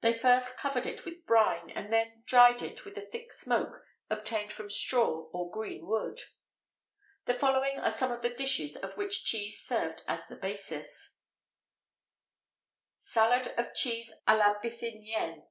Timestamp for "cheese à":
13.74-14.38